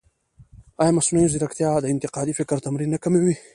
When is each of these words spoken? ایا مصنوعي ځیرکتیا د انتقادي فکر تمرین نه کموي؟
ایا 0.81 0.95
مصنوعي 0.97 1.27
ځیرکتیا 1.33 1.69
د 1.81 1.85
انتقادي 1.93 2.33
فکر 2.39 2.57
تمرین 2.65 2.89
نه 2.95 2.99
کموي؟ 3.03 3.35